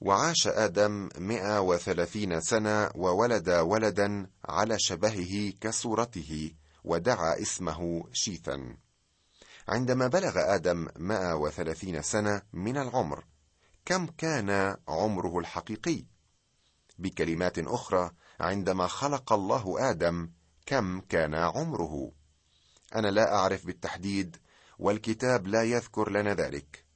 وعاش 0.02 0.48
آدم 0.48 1.10
مئة 1.18 1.62
وثلاثين 1.62 2.42
سنة 2.42 2.90
وولد 2.96 3.50
ولدا 3.50 4.30
على 4.46 4.76
شبهه 4.80 5.54
كصورته 5.62 6.52
ودعا 6.84 7.42
اسمه 7.42 8.04
شيثا. 8.14 8.78
عندما 9.68 10.08
بلغ 10.08 10.56
آدم 10.56 10.88
مئة 10.96 11.34
وثلاثين 11.34 12.02
سنة 12.02 12.42
من 12.54 12.78
العمر 12.78 13.24
كم 13.86 14.06
كان 14.06 14.78
عمره 14.88 15.40
الحقيقي؟ 15.40 16.06
بكلمات 16.98 17.60
أخرى 17.60 18.12
عندما 18.40 18.88
خلق 18.88 19.34
الله 19.34 19.90
آدم 19.90 20.30
كم 20.66 21.00
كان 21.00 21.36
عمره؟ 21.36 22.12
أنا 22.96 23.08
لا 23.08 23.36
أعرف 23.36 23.66
بالتحديد 23.66 24.38
والكتاب 24.80 25.48
لا 25.48 25.64
يذكر 25.64 26.10
لنا 26.12 26.34
ذلك. 26.34 26.87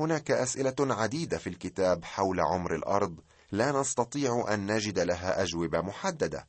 هناك 0.00 0.30
أسئلة 0.30 0.74
عديدة 0.80 1.38
في 1.38 1.46
الكتاب 1.46 2.04
حول 2.04 2.40
عمر 2.40 2.74
الأرض. 2.74 3.20
لا 3.52 3.80
نستطيع 3.80 4.54
أن 4.54 4.74
نجد 4.74 4.98
لها 4.98 5.42
أجوبة 5.42 5.80
محددة. 5.80 6.46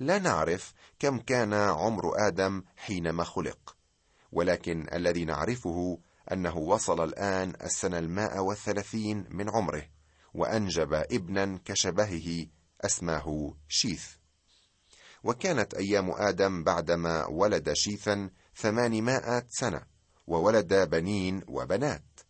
لا 0.00 0.18
نعرف 0.18 0.72
كم 0.98 1.18
كان 1.18 1.54
عمر 1.54 2.26
آدم 2.26 2.62
حينما 2.76 3.24
خلق. 3.24 3.76
ولكن 4.32 4.86
الذي 4.92 5.24
نعرفه 5.24 5.98
أنه 6.32 6.56
وصل 6.56 7.04
الآن 7.04 7.52
السنة 7.62 7.98
المائة 7.98 8.40
والثلاثين 8.40 9.26
من 9.30 9.50
عمره 9.50 9.82
وأنجب 10.34 10.92
ابنا 10.92 11.60
كشبهه 11.64 12.46
أسماه 12.80 13.54
شيث. 13.68 14.06
وكانت 15.24 15.74
أيام 15.74 16.10
آدم 16.10 16.64
بعدما 16.64 17.26
ولد 17.26 17.72
شيثا 17.72 18.30
ثمانمائة 18.56 19.46
سنة 19.48 19.82
وولد 20.26 20.74
بنين 20.74 21.42
وبنات. 21.48 22.20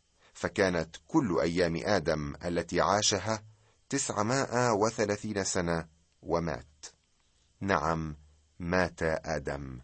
فكانت 0.40 0.96
كل 1.08 1.40
أيام 1.40 1.76
آدم 1.84 2.34
التي 2.44 2.80
عاشها 2.80 3.44
تسعمائة 3.88 4.72
وثلاثين 4.72 5.44
سنة 5.44 5.88
ومات. 6.22 6.86
نعم 7.60 8.16
مات 8.58 9.02
آدم. 9.02 9.80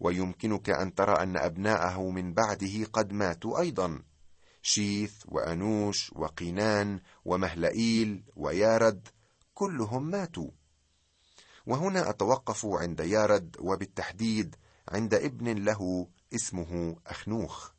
ويمكنك 0.00 0.70
أن 0.70 0.94
ترى 0.94 1.22
أن 1.22 1.36
أبناءه 1.36 2.10
من 2.10 2.34
بعده 2.34 2.84
قد 2.92 3.12
ماتوا 3.12 3.60
أيضا. 3.60 4.02
شيث 4.62 5.14
وأنوش 5.26 6.12
وقينان 6.12 7.00
ومهلئيل 7.24 8.24
ويارد 8.36 9.08
كلهم 9.54 10.10
ماتوا. 10.10 10.50
وهنا 11.66 12.10
أتوقف 12.10 12.66
عند 12.66 13.00
يارد 13.00 13.56
وبالتحديد 13.58 14.56
عند 14.88 15.14
ابن 15.14 15.64
له 15.64 16.08
اسمه 16.34 16.96
أخنوخ. 17.06 17.73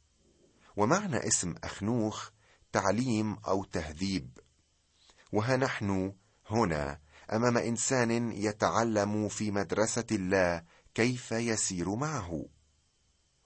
ومعنى 0.76 1.28
اسم 1.28 1.56
أخنوخ 1.64 2.30
تعليم 2.72 3.34
أو 3.48 3.64
تهذيب. 3.64 4.40
وها 5.32 5.58
نحن 5.58 6.14
هنا 6.48 7.00
أمام 7.34 7.58
إنسان 7.58 8.32
يتعلم 8.32 9.28
في 9.28 9.52
مدرسة 9.52 10.06
الله 10.12 10.64
كيف 10.96 11.32
يسير 11.32 11.96
معه. 11.96 12.46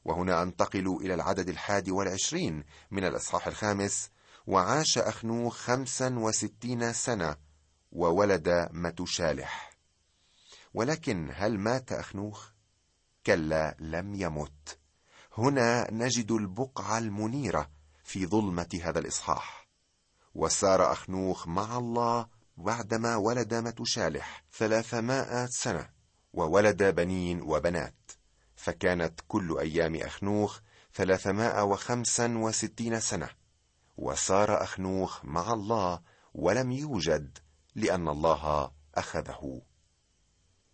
وهنا 0.05 0.43
أنتقل 0.43 0.97
إلى 1.01 1.13
العدد 1.13 1.49
الحادي 1.49 1.91
والعشرين 1.91 2.63
من 2.91 3.03
الإصحاح 3.05 3.47
الخامس 3.47 4.09
وعاش 4.47 4.97
أخنوخ 4.97 5.57
خمسا 5.57 6.19
وستين 6.19 6.93
سنة 6.93 7.35
وولد 7.91 8.69
متشالح. 8.71 9.79
ولكن 10.73 11.31
هل 11.33 11.59
مات 11.59 11.91
أخنوخ؟ 11.91 12.49
كلا 13.25 13.75
لم 13.79 14.15
يمت. 14.15 14.78
هنا 15.37 15.91
نجد 15.91 16.31
البقعة 16.31 16.97
المنيرة 16.97 17.69
في 18.03 18.25
ظلمة 18.25 18.79
هذا 18.83 18.99
الإصحاح. 18.99 19.69
وسار 20.35 20.91
أخنوخ 20.91 21.47
مع 21.47 21.77
الله 21.77 22.27
بعدما 22.57 23.15
ولد 23.15 23.53
متشالح 23.53 24.45
ثلاثمائة 24.53 25.45
سنة 25.45 25.89
وولد 26.33 26.83
بنين 26.83 27.41
وبنات. 27.41 28.11
فكانت 28.55 29.19
كل 29.27 29.57
أيام 29.59 29.95
أخنوخ 29.95 30.59
ثلاثمائة 30.93 31.63
وخمسا 31.63 32.37
وستين 32.37 32.99
سنة. 32.99 33.29
وسار 33.97 34.63
أخنوخ 34.63 35.25
مع 35.25 35.53
الله 35.53 36.01
ولم 36.33 36.71
يوجد 36.71 37.37
لأن 37.75 38.07
الله 38.07 38.71
أخذه. 38.95 39.61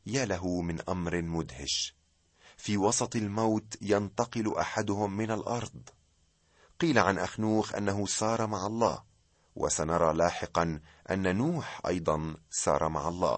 يا 0.06 0.26
له 0.26 0.62
من 0.62 0.82
أمر 0.90 1.22
مدهش. 1.22 1.96
في 2.66 2.78
وسط 2.78 3.16
الموت 3.16 3.78
ينتقل 3.82 4.58
أحدهم 4.58 5.18
من 5.18 5.32
الأرض. 5.32 5.90
قيل 6.80 7.00
عن 7.00 7.18
أخنوخ 7.18 7.76
أنه 7.76 8.06
سار 8.06 8.48
مع 8.48 8.68
الله 8.68 9.04
وسنرى 9.56 10.14
لاحقا 10.14 10.80
أن 11.12 11.36
نوح 11.36 11.82
أيضا 11.88 12.36
سار 12.50 12.90
مع 12.90 13.08
الله. 13.08 13.38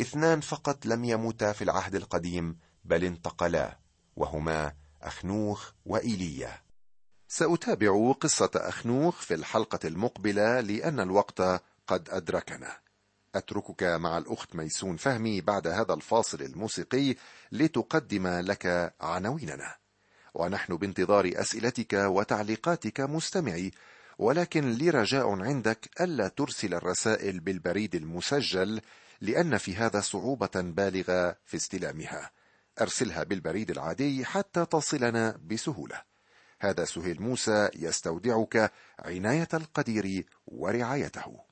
اثنان 0.00 0.40
فقط 0.40 0.86
لم 0.86 1.04
يموتا 1.04 1.52
في 1.52 1.64
العهد 1.64 1.94
القديم 1.94 2.58
بل 2.84 3.04
انتقلا 3.04 3.78
وهما 4.16 4.72
اخنوخ 5.02 5.72
وإيليا. 5.86 6.62
سأتابع 7.28 8.12
قصة 8.12 8.50
اخنوخ 8.56 9.20
في 9.20 9.34
الحلقة 9.34 9.88
المقبلة 9.88 10.60
لأن 10.60 11.00
الوقت 11.00 11.40
قد 11.86 12.08
أدركنا. 12.10 12.81
أتركك 13.34 13.82
مع 13.82 14.18
الأخت 14.18 14.54
ميسون 14.54 14.96
فهمي 14.96 15.40
بعد 15.40 15.66
هذا 15.66 15.94
الفاصل 15.94 16.42
الموسيقي 16.42 17.14
لتقدم 17.52 18.26
لك 18.26 18.94
عناويننا. 19.00 19.74
ونحن 20.34 20.76
بانتظار 20.76 21.30
أسئلتك 21.34 21.92
وتعليقاتك 21.92 23.00
مستمعي 23.00 23.70
ولكن 24.18 24.72
لي 24.72 24.90
رجاء 24.90 25.42
عندك 25.42 25.90
ألا 26.00 26.28
ترسل 26.28 26.74
الرسائل 26.74 27.40
بالبريد 27.40 27.94
المسجل 27.94 28.80
لأن 29.20 29.58
في 29.58 29.76
هذا 29.76 30.00
صعوبة 30.00 30.50
بالغة 30.54 31.36
في 31.44 31.56
استلامها. 31.56 32.30
أرسلها 32.80 33.22
بالبريد 33.22 33.70
العادي 33.70 34.24
حتى 34.24 34.66
تصلنا 34.66 35.40
بسهولة. 35.46 36.02
هذا 36.60 36.84
سهيل 36.84 37.22
موسى 37.22 37.68
يستودعك 37.74 38.72
عناية 38.98 39.48
القدير 39.54 40.26
ورعايته. 40.46 41.51